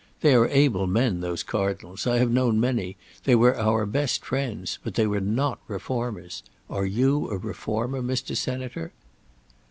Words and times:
They 0.21 0.33
are 0.33 0.47
able 0.47 0.87
men, 0.87 1.19
those 1.21 1.43
cardinals; 1.43 2.07
I 2.07 2.17
have 2.17 2.31
known 2.31 2.59
many; 2.59 2.97
they 3.25 3.35
were 3.35 3.55
our 3.55 3.85
best 3.85 4.25
friends, 4.25 4.79
but 4.83 4.95
they 4.95 5.05
were 5.05 5.21
not 5.21 5.59
reformers. 5.67 6.41
Are 6.71 6.87
you 6.87 7.29
a 7.29 7.37
reformer, 7.37 8.01
Mr. 8.01 8.35
Senator?" 8.35 8.93